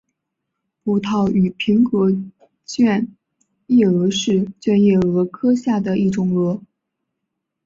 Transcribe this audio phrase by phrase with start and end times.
[0.83, 2.09] 葡萄与苹果
[2.65, 3.07] 卷
[3.67, 6.59] 叶蛾是卷叶蛾科下的一种蛾。